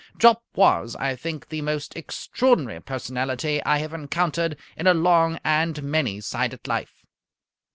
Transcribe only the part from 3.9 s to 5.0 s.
encountered in a